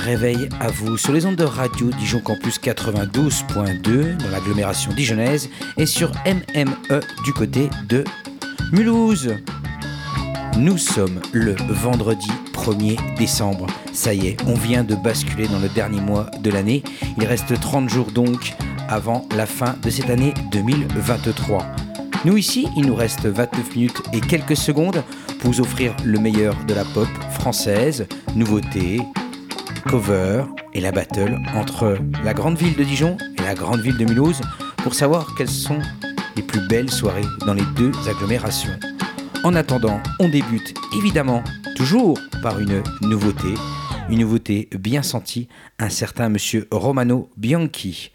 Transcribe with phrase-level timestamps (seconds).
[0.00, 5.84] Réveil à vous sur les ondes de radio Dijon Campus 92.2 dans l'agglomération dijonnaise et
[5.84, 8.04] sur MME du côté de
[8.72, 9.36] Mulhouse.
[10.56, 13.66] Nous sommes le vendredi 1er décembre.
[13.92, 16.82] Ça y est, on vient de basculer dans le dernier mois de l'année.
[17.18, 18.54] Il reste 30 jours donc
[18.88, 21.66] avant la fin de cette année 2023.
[22.24, 25.02] Nous ici, il nous reste 29 minutes et quelques secondes
[25.40, 29.00] pour vous offrir le meilleur de la pop française, nouveautés,
[29.80, 30.44] cover
[30.74, 34.40] et la battle entre la grande ville de Dijon et la grande ville de Mulhouse
[34.78, 35.80] pour savoir quelles sont
[36.36, 38.78] les plus belles soirées dans les deux agglomérations.
[39.44, 41.42] En attendant, on débute évidemment
[41.76, 43.54] toujours par une nouveauté,
[44.08, 48.12] une nouveauté bien sentie, un certain monsieur Romano Bianchi.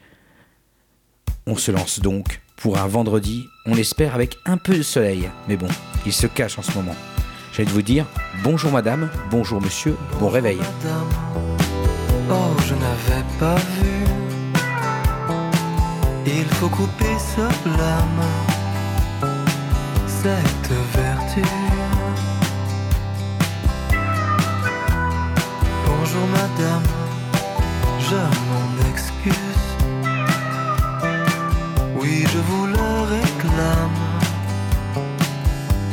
[1.47, 5.57] On se lance donc pour un vendredi, on l'espère avec un peu de soleil, mais
[5.57, 5.67] bon,
[6.05, 6.95] il se cache en ce moment.
[7.53, 8.05] J'allais vous dire
[8.43, 10.59] bonjour madame, bonjour monsieur, bon réveil.
[12.27, 14.03] Oh, je n'avais pas vu.
[16.25, 18.23] Il faut couper ce blâme,
[20.07, 21.43] cette vertu.
[25.85, 26.87] Bonjour madame,
[27.99, 29.67] je m'en excuse.
[31.99, 33.99] Oui, je vous le réclame.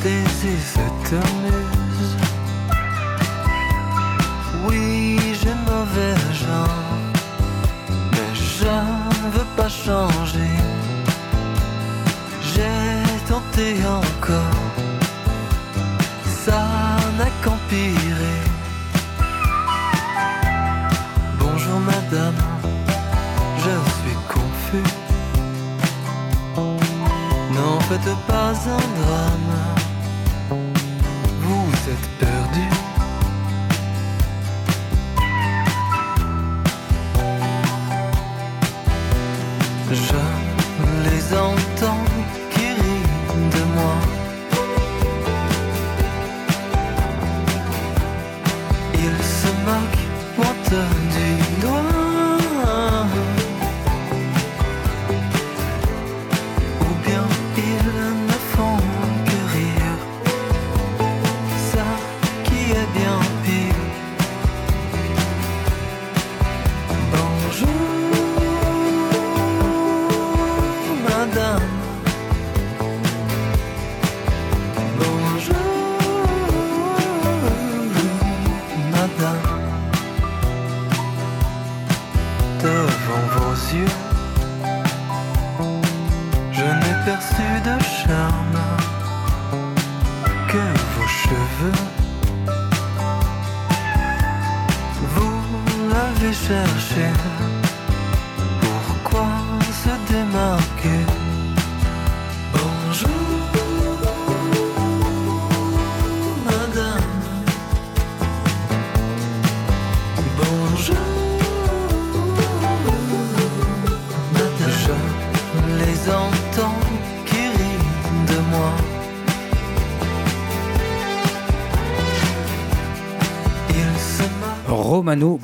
[0.02, 1.41] Cette muse.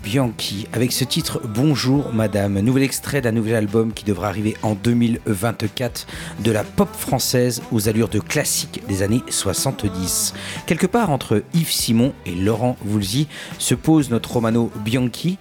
[0.08, 4.74] Bianchi avec ce titre Bonjour Madame, nouvel extrait d'un nouvel album qui devra arriver en
[4.74, 6.06] 2024
[6.42, 10.32] de la pop française aux allures de classique des années 70.
[10.64, 13.28] Quelque part entre Yves Simon et Laurent Voulzy
[13.58, 15.36] se pose notre Romano Bianchi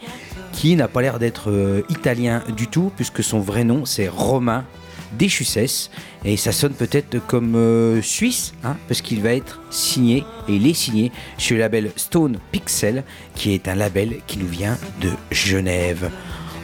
[0.51, 4.65] qui n'a pas l'air d'être euh, italien du tout puisque son vrai nom c'est Romain
[5.13, 5.89] Deschusses
[6.25, 10.67] et ça sonne peut-être comme euh, suisse hein, parce qu'il va être signé et il
[10.67, 13.03] est signé chez le label Stone Pixel
[13.35, 16.09] qui est un label qui nous vient de Genève.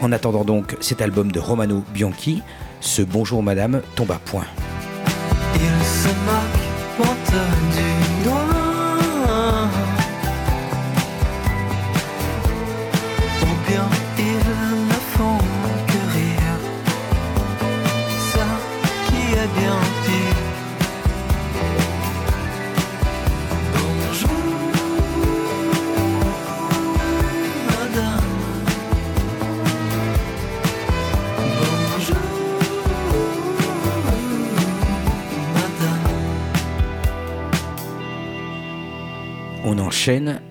[0.02, 2.42] En attendant donc cet album de Romano Bianchi,
[2.82, 4.46] ce Bonjour Madame tombe à point.
[5.56, 6.10] Ils se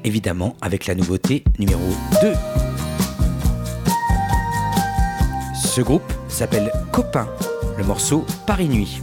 [0.05, 1.83] Évidemment avec la nouveauté numéro
[2.21, 2.33] 2.
[5.55, 7.29] Ce groupe s'appelle Copain,
[7.79, 9.01] le morceau Paris Nuit.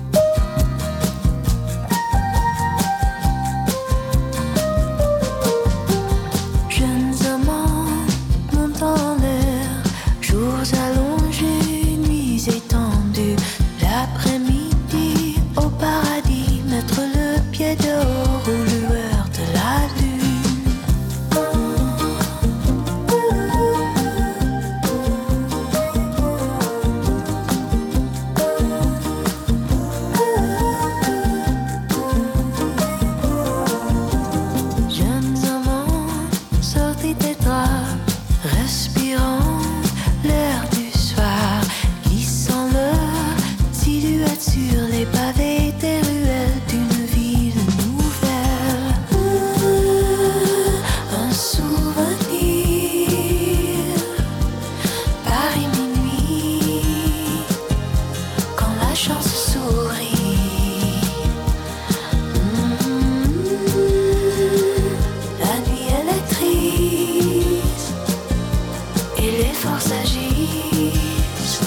[69.49, 71.59] les forces agissent,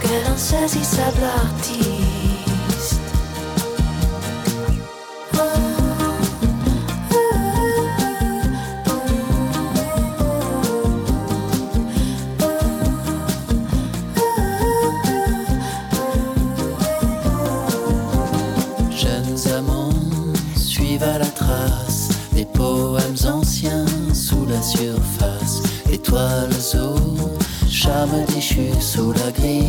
[0.00, 2.03] que l'insaisissable artiste.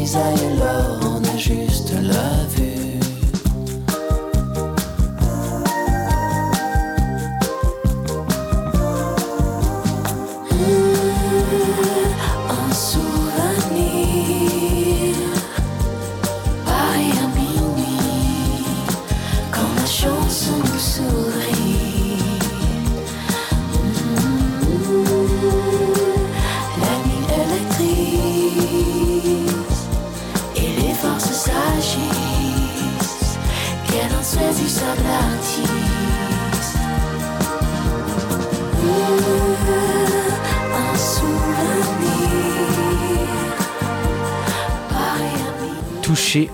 [0.06, 1.05] desire love.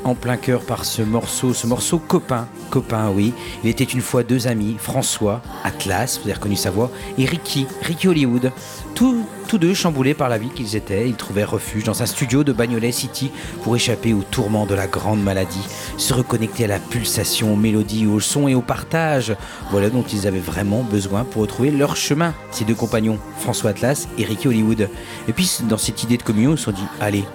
[0.04, 3.34] En plein cœur par ce morceau, ce morceau copain, copain, oui.
[3.64, 7.68] Il était une fois deux amis, François, Atlas, vous avez reconnu sa voix, et Ricky,
[7.82, 8.52] Ricky Hollywood.
[8.94, 9.26] Tous,
[9.58, 12.92] deux chamboulés par la vie qu'ils étaient, ils trouvaient refuge dans un studio de Bagnolet
[12.92, 13.32] City
[13.64, 15.68] pour échapper aux tourments de la grande maladie,
[15.98, 19.36] se reconnecter à la pulsation, aux mélodies, au son et au partage.
[19.72, 24.08] Voilà dont ils avaient vraiment besoin pour retrouver leur chemin, ces deux compagnons, François Atlas
[24.18, 24.90] et Ricky Hollywood.
[25.28, 27.26] Et puis, dans cette idée de communion, ils se sont dit, allez,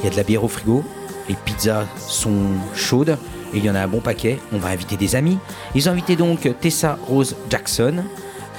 [0.00, 0.84] il y a de la bière au frigo,
[1.28, 2.36] les pizzas sont
[2.74, 3.16] chaudes
[3.54, 4.38] et il y en a un bon paquet.
[4.52, 5.38] On va inviter des amis.
[5.74, 8.04] Ils ont invité donc Tessa Rose Jackson,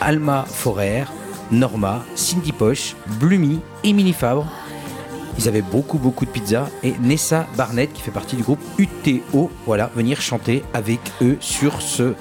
[0.01, 1.05] Alma Forer,
[1.51, 4.45] Norma, Cindy Poche, Blumi, Emily Fabre.
[5.39, 9.51] Ils avaient beaucoup beaucoup de pizzas et Nessa Barnett qui fait partie du groupe UTO,
[9.67, 12.15] voilà, venir chanter avec eux sur ce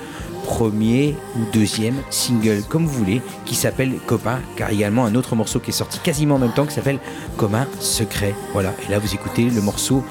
[0.45, 5.61] premier ou deuxième single, comme vous voulez, qui s'appelle Copain, car également un autre morceau
[5.61, 7.01] qui est sorti quasiment en même temps qui s'appelle
[7.37, 8.35] Commun Secret.
[8.53, 10.05] Voilà, et là vous écoutez le morceau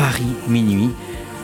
[0.00, 0.94] Paris Minuit,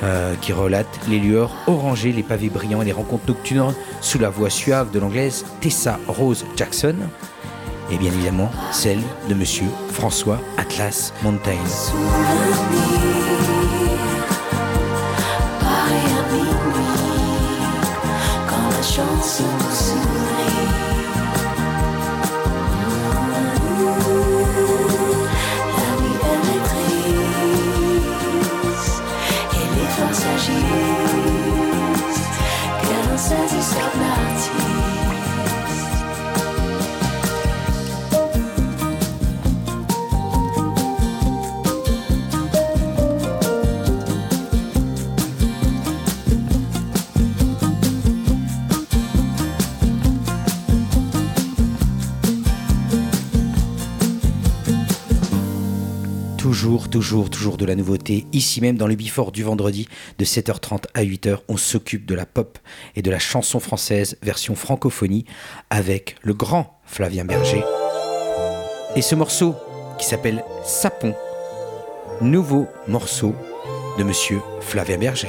[0.02, 4.30] euh, qui relate les lueurs orangées, les pavés brillants et les rencontres nocturnes sous la
[4.30, 6.94] voix suave de l'anglaise Tessa Rose Jackson,
[7.92, 11.58] et bien évidemment celle de monsieur François Atlas Montaigne.
[56.96, 58.24] Toujours, toujours de la nouveauté.
[58.32, 59.86] Ici même dans le Bifort du vendredi
[60.16, 62.58] de 7h30 à 8h, on s'occupe de la pop
[62.94, 65.26] et de la chanson française version francophonie
[65.68, 67.62] avec le grand Flavien Berger.
[68.96, 69.56] Et ce morceau
[69.98, 71.14] qui s'appelle Sapon,
[72.22, 73.34] nouveau morceau
[73.98, 75.28] de monsieur Flavien Berger.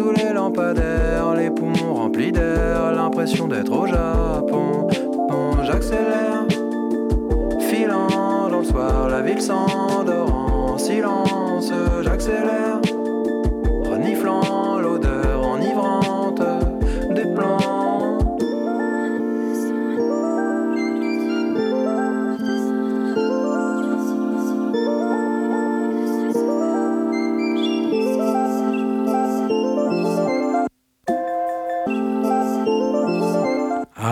[0.00, 4.88] Sous les lampadaires, les poumons remplis d'air, l'impression d'être au Japon.
[5.28, 6.46] Bon, j'accélère,
[7.68, 12.79] filant dans le soir, la ville s'endort en silence, j'accélère.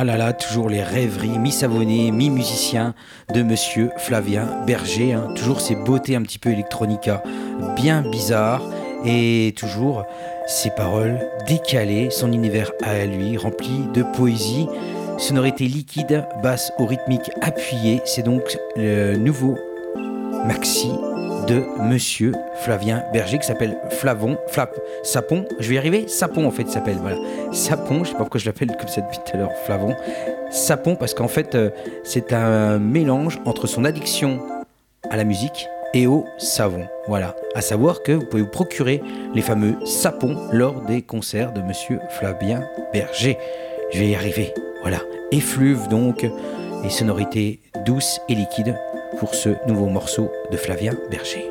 [0.01, 2.95] Ah là là, toujours les rêveries mi-savonnées, mi-musicien
[3.35, 5.15] de monsieur Flavien Berger.
[5.15, 5.35] Hein.
[5.35, 7.21] Toujours ses beautés un petit peu électronica
[7.75, 8.63] bien bizarres
[9.05, 10.05] et toujours
[10.47, 14.69] ses paroles décalées, son univers à lui rempli de poésie,
[15.19, 18.01] sonorité liquide, basse au rythmique appuyé.
[18.05, 19.59] C'est donc le nouveau
[20.47, 20.93] maxi
[21.49, 25.47] de Monsieur Flavien Berger qui s'appelle Flavon, Flap, Sapon.
[25.59, 26.07] Je vais y arriver.
[26.07, 26.99] Sapon en fait, s'appelle.
[27.01, 27.17] Voilà,
[27.53, 28.05] Sapon.
[28.05, 29.97] Je sais pas pourquoi je l'appelle comme ça depuis tout à l'heure, Flavon.
[30.51, 31.71] Sapon parce qu'en fait, euh,
[32.05, 34.41] c'est un mélange entre son addiction
[35.11, 36.87] à la musique et au savon.
[37.07, 37.35] Voilà.
[37.55, 39.03] À savoir que vous pouvez vous procurer
[39.35, 42.63] les fameux sapons lors des concerts de Monsieur Flavien
[42.93, 43.39] Berger.
[43.93, 44.53] Je vais y arriver.
[44.83, 45.01] Voilà.
[45.33, 46.27] Effluve donc
[46.85, 48.77] et sonorité douce et liquide
[49.19, 51.51] pour ce nouveau morceau de Flavien Berger.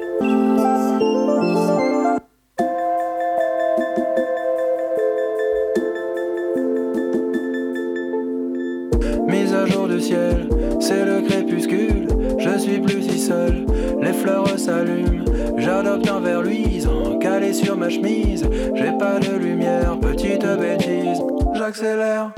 [9.28, 10.48] Mise à jour du ciel,
[10.80, 12.08] c'est le crépuscule,
[12.38, 13.66] je suis plus si seul,
[14.02, 15.26] les fleurs s'allument,
[15.58, 21.22] j'adopte un verre luisant, calé sur ma chemise, j'ai pas de lumière, petite bêtise,
[21.54, 22.32] j'accélère,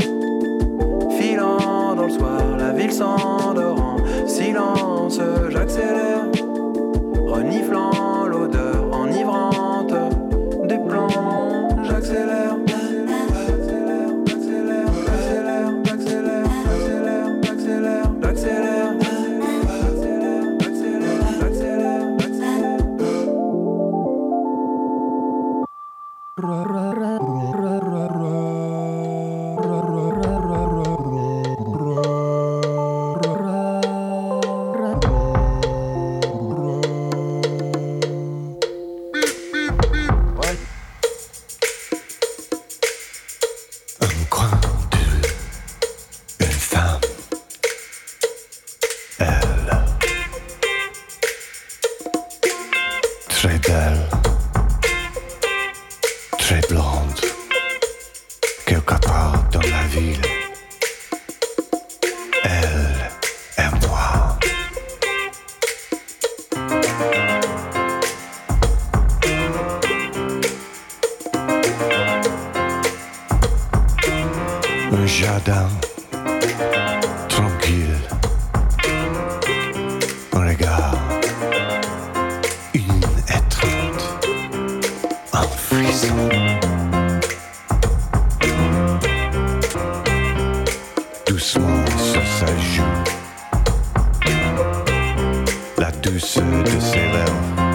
[1.20, 3.69] filant dans le soir, la ville s'endort
[4.30, 5.20] silence,
[5.50, 6.26] j'accélère,
[7.18, 7.99] reniflant
[96.12, 97.30] le Saint de sa peau.
[97.40, 97.69] Elle et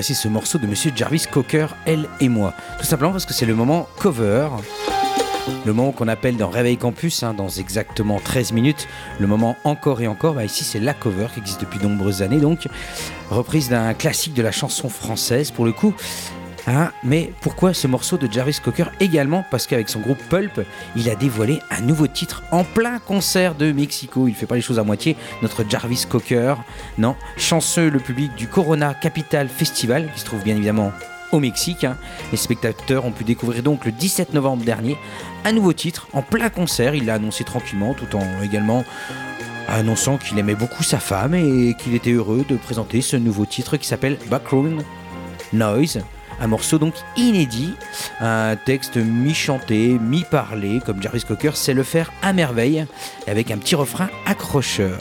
[0.00, 3.44] passez ce morceau de Monsieur Jarvis Cocker, elle et moi Tout simplement parce que c'est
[3.44, 4.48] le moment cover.
[5.66, 8.88] Le moment qu'on appelle dans Réveil Campus, hein, dans exactement 13 minutes,
[9.18, 12.22] le moment encore et encore, bah ici c'est la cover qui existe depuis de nombreuses
[12.22, 12.66] années, donc
[13.28, 15.92] reprise d'un classique de la chanson française pour le coup.
[16.66, 19.44] Hein, mais pourquoi ce morceau de Jarvis Cocker également?
[19.50, 20.60] Parce qu'avec son groupe Pulp,
[20.96, 24.28] il a dévoilé un nouveau titre en plein concert de Mexico.
[24.28, 26.54] Il fait pas les choses à moitié, notre Jarvis Cocker.
[26.98, 30.92] Non, chanceux le public du Corona Capital Festival, qui se trouve bien évidemment
[31.32, 31.84] au Mexique.
[31.84, 31.96] Hein.
[32.32, 34.96] Les spectateurs ont pu découvrir donc le 17 novembre dernier
[35.44, 36.94] un nouveau titre en plein concert.
[36.94, 38.84] Il l'a annoncé tranquillement, tout en également
[39.68, 43.76] annonçant qu'il aimait beaucoup sa femme et qu'il était heureux de présenter ce nouveau titre
[43.76, 44.82] qui s'appelle Backroom
[45.52, 46.00] Noise.
[46.40, 47.74] Un morceau donc inédit,
[48.20, 52.86] un texte mi-chanté, mi-parlé, comme Jarvis Cocker sait le faire à merveille,
[53.26, 54.98] avec un petit refrain accrocheur.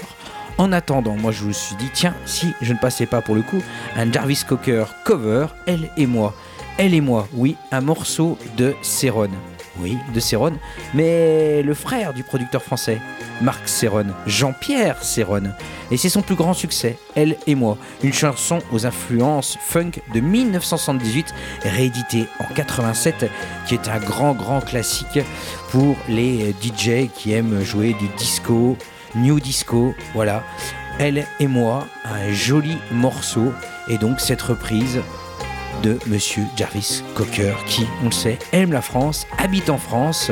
[0.58, 3.42] En attendant, moi je me suis dit, tiens, si je ne passais pas pour le
[3.42, 3.62] coup
[3.96, 6.36] un Jarvis Cocker cover, Elle et moi.
[6.78, 9.30] Elle et moi, oui, un morceau de Céron.
[9.80, 10.54] Oui, de Céron,
[10.94, 13.00] mais le frère du producteur français,
[13.42, 15.44] Marc Céron, Jean-Pierre Céron.
[15.92, 20.20] Et c'est son plus grand succès, Elle et moi, une chanson aux influences funk de
[20.20, 23.30] 1978, rééditée en 87,
[23.68, 25.20] qui est un grand, grand classique
[25.72, 28.78] pour les DJ qui aiment jouer du disco,
[29.16, 30.44] new disco, voilà.
[31.00, 33.54] Elle et moi, un joli morceau,
[33.88, 35.00] et donc cette reprise
[35.82, 40.32] de Monsieur Jarvis Cocker, qui, on le sait, aime la France, habite en France,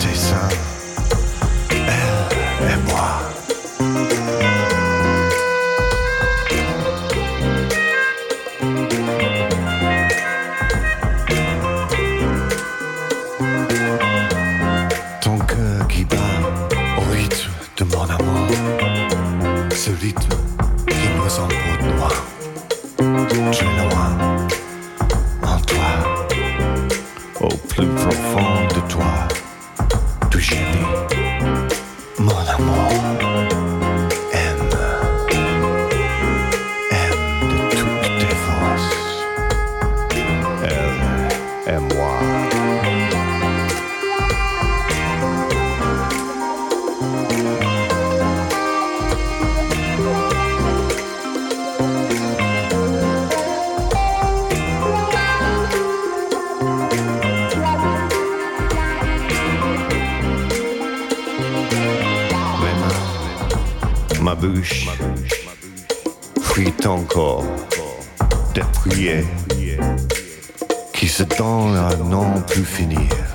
[0.00, 0.38] Jason.
[1.70, 2.17] L.
[72.58, 73.27] non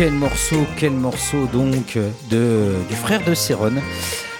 [0.00, 1.98] Quel morceau, quel morceau donc
[2.30, 3.74] du frère de Céron.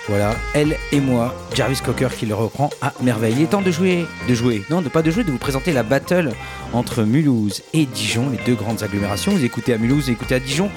[0.08, 3.34] Voilà, elle et moi, Jarvis Cocker qui le reprend à merveille.
[3.36, 5.74] Il est temps de jouer, de jouer, non, de pas de jouer, de vous présenter
[5.74, 6.30] la battle
[6.72, 9.32] entre Mulhouse et Dijon, les deux grandes agglomérations.
[9.32, 10.70] Vous écoutez à Mulhouse, vous écoutez à Dijon.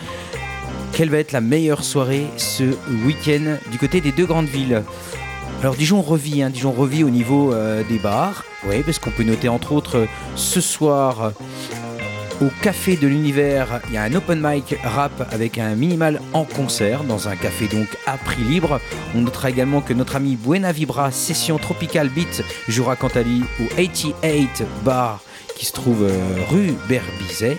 [0.92, 4.84] Quelle va être la meilleure soirée ce week-end du côté des deux grandes villes?
[5.62, 9.24] Alors Dijon revit, hein, Dijon revit au niveau euh, des bars, oui, parce qu'on peut
[9.24, 11.32] noter entre autres ce soir
[12.44, 16.44] au Café de l'Univers, il y a un open mic rap avec un minimal en
[16.44, 18.82] concert dans un café donc à prix libre.
[19.16, 23.44] On notera également que notre ami Buena Vibra Session Tropical Beat jouera quant à lui
[23.62, 25.22] au 88 Bar
[25.56, 27.58] qui se trouve euh, rue Berbizet.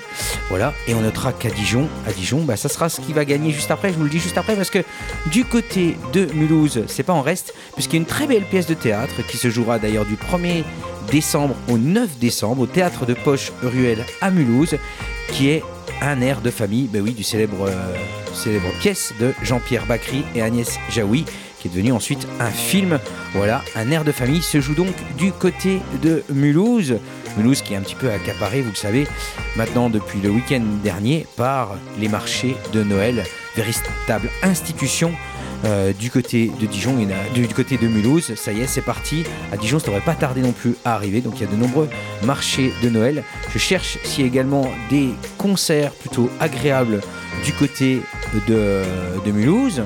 [0.51, 3.51] Voilà, et on notera qu'à Dijon, à Dijon, bah, ça sera ce qui va gagner
[3.53, 3.93] juste après.
[3.93, 4.85] Je vous le dis juste après parce que
[5.31, 8.67] du côté de Mulhouse, c'est pas en reste, puisqu'il y a une très belle pièce
[8.67, 10.65] de théâtre qui se jouera d'ailleurs du 1er
[11.11, 14.77] décembre au 9 décembre au théâtre de Poche Ruelle à Mulhouse,
[15.33, 15.63] qui est
[16.01, 17.95] un air de famille, ben oui, du célèbre, euh,
[18.33, 21.25] célèbre pièce de Jean-Pierre Bacry et Agnès Jaoui,
[21.59, 22.99] qui est devenu ensuite un film.
[23.35, 26.97] Voilà, un air de famille se joue donc du côté de Mulhouse.
[27.37, 29.07] Mulhouse qui est un petit peu accaparé, vous le savez,
[29.57, 33.25] maintenant depuis le week-end dernier par les marchés de Noël,
[33.57, 35.13] véritable institution
[35.65, 38.35] euh, du côté de Dijon et du, côté de Mulhouse.
[38.35, 39.25] Ça y est, c'est parti.
[39.53, 41.21] À Dijon, ça devrait pas tarder non plus à arriver.
[41.21, 41.89] Donc il y a de nombreux
[42.23, 43.25] marchés de Noël.
[43.53, 47.01] Je cherche s'il y a également des concerts plutôt agréables
[47.45, 48.03] du côté
[48.47, 48.83] de,
[49.25, 49.83] de Mulhouse.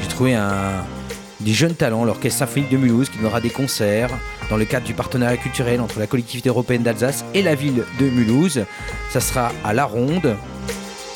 [0.00, 0.84] J'ai trouvé un,
[1.40, 4.10] des jeunes talents, l'Orchestre Symphonique de Mulhouse, qui donnera des concerts
[4.48, 8.06] dans le cadre du partenariat culturel entre la collectivité européenne d'Alsace et la ville de
[8.06, 8.64] Mulhouse.
[9.10, 10.36] Ça sera à La Ronde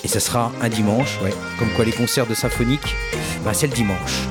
[0.05, 1.35] et ça sera un dimanche, ouais.
[1.59, 2.95] Comme quoi les concerts de symphonique,
[3.45, 4.29] bah, c'est le dimanche.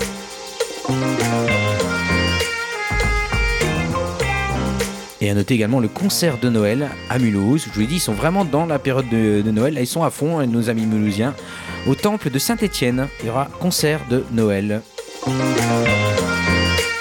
[5.21, 7.65] Et à noter également le concert de Noël à Mulhouse.
[7.67, 9.73] Je vous l'ai dit, ils sont vraiment dans la période de, Noël.
[9.73, 11.34] Là, ils sont à fond, hein, nos amis mulhousiens.
[11.88, 14.82] Au temple de Saint-Étienne, il y aura concert de Noël.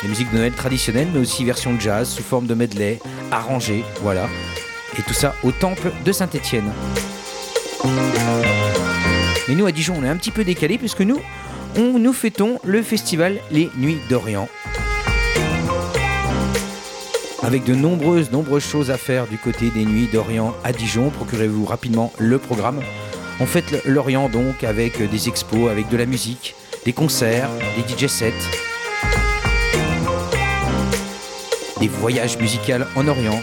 [0.02, 2.98] Des musiques de Noël traditionnelles, mais aussi version jazz sous forme de medley,
[3.30, 4.26] arrangé, voilà.
[4.98, 6.70] Et tout ça au temple de Saint-Étienne.
[9.48, 11.20] Mais nous à Dijon, on est un petit peu décalé puisque nous,
[11.76, 14.48] on, nous fêtons le festival Les Nuits d'Orient.
[17.42, 21.10] Avec de nombreuses, nombreuses choses à faire du côté des Nuits d'Orient à Dijon.
[21.10, 22.80] Procurez-vous rapidement le programme.
[23.38, 26.54] On fête l'Orient donc avec des expos, avec de la musique,
[26.86, 28.32] des concerts, des DJ sets,
[31.80, 33.42] des voyages musicaux en Orient.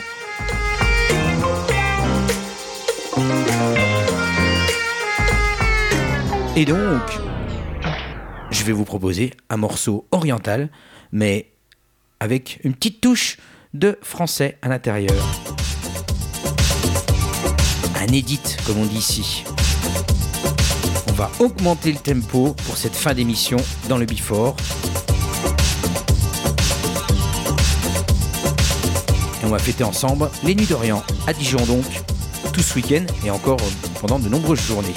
[6.56, 7.02] Et donc,
[8.52, 10.70] je vais vous proposer un morceau oriental,
[11.12, 11.52] mais
[12.20, 13.38] avec une petite touche
[13.74, 15.16] de français à l'intérieur.
[17.96, 19.44] Un édit, comme on dit ici
[21.22, 24.56] va augmenter le tempo pour cette fin d'émission dans le Bifort.
[29.42, 31.86] Et on va fêter ensemble les Nuits d'Orient à Dijon donc,
[32.54, 33.60] tout ce week-end et encore
[34.00, 34.96] pendant de nombreuses journées.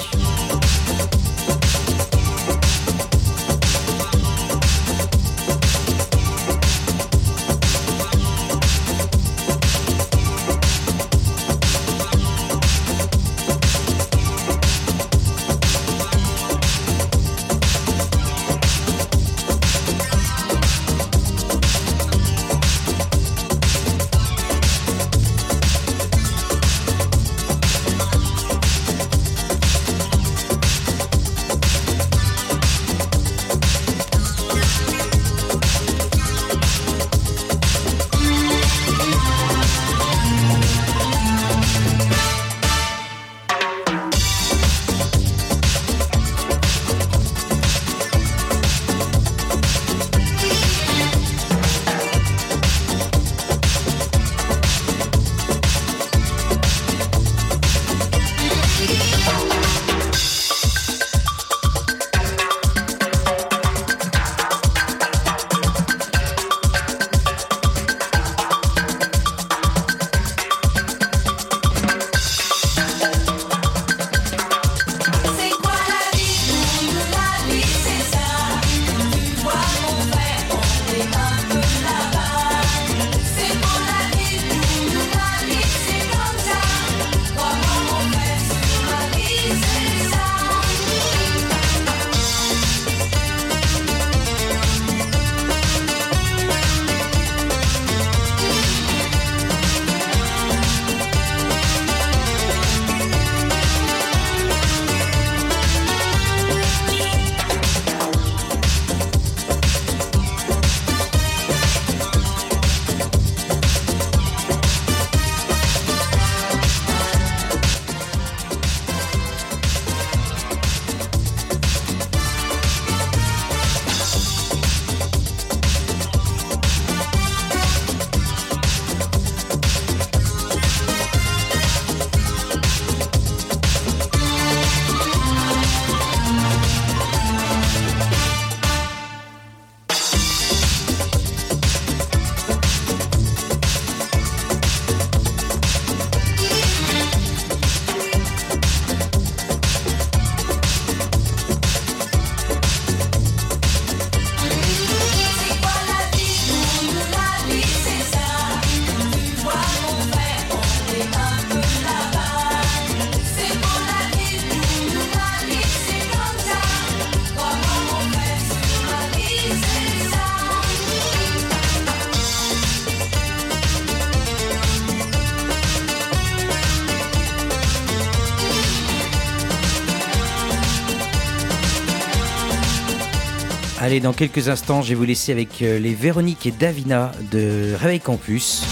[184.01, 188.01] Dans quelques instants, je vais vous laisser avec euh, les Véronique et Davina de Réveil
[188.01, 188.63] Campus.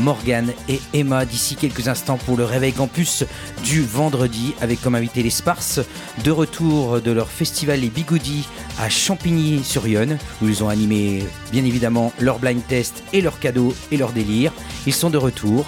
[0.00, 3.24] Morgane et Emma d'ici quelques instants pour le Réveil Campus
[3.64, 5.80] du vendredi avec comme invité les Sparses
[6.24, 8.48] de retour de leur festival Les Bigoudis
[8.80, 13.96] à Champigny-sur-Yonne où ils ont animé bien évidemment leur blind test et leurs cadeaux et
[13.96, 14.52] leur délire.
[14.86, 15.66] Ils sont de retour.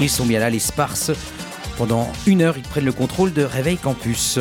[0.00, 1.12] Ils sont bien là les Sparses.
[1.78, 4.40] Pendant une heure, ils prennent le contrôle de Réveil Campus.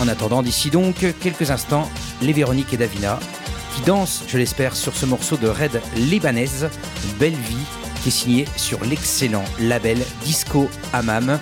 [0.00, 1.90] En attendant, d'ici donc quelques instants,
[2.22, 3.18] les Véronique et Davina
[3.74, 6.68] qui dansent, je l'espère, sur ce morceau de Red Libanaise,
[7.18, 7.66] Belle Vie,
[8.02, 11.38] qui est signé sur l'excellent label Disco Amam,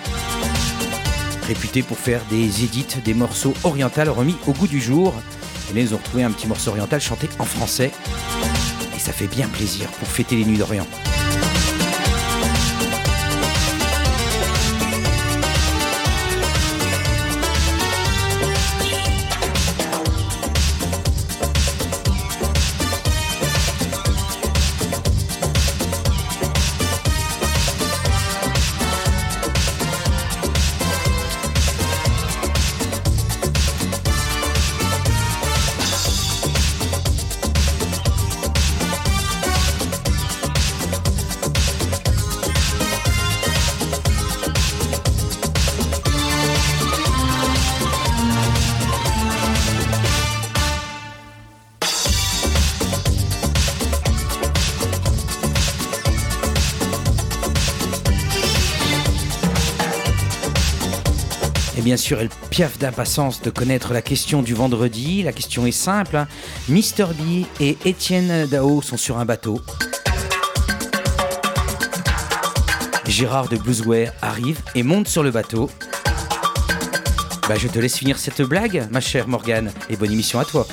[1.47, 5.13] réputé pour faire des édits, des morceaux orientaux remis au goût du jour.
[5.71, 7.91] Et là, ils ont retrouvé un petit morceau oriental chanté en français.
[8.95, 10.87] Et ça fait bien plaisir pour fêter les nuits d'Orient.
[61.87, 65.23] Bien sûr, elle piaffe d'impatience de connaître la question du vendredi.
[65.23, 66.17] La question est simple.
[66.17, 66.27] Hein.
[66.67, 69.61] Mister B et Étienne Dao sont sur un bateau.
[73.07, 75.69] Gérard de Bluesware arrive et monte sur le bateau.
[77.47, 80.67] Bah, je te laisse finir cette blague, ma chère Morgane, et bonne émission à toi.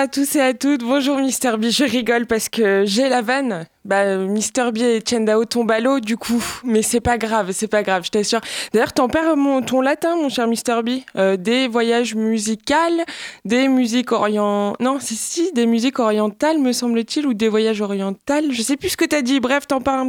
[0.00, 3.66] À tous et à toutes, bonjour Mister B, je rigole parce que j'ai la vanne.
[3.84, 7.66] Bah, Mister B et Chendao tombent à l'eau du coup, mais c'est pas grave, c'est
[7.66, 8.40] pas grave, je t'assure.
[8.72, 11.00] D'ailleurs, t'en perds mon, ton latin, mon cher Mister B.
[11.16, 12.74] Euh, des voyages musicaux,
[13.44, 14.76] des musiques orientales.
[14.80, 18.52] Non, c'est si, des musiques orientales, me semble-t-il, ou des voyages orientales.
[18.52, 20.08] Je sais plus ce que t'as dit, bref, t'en parles un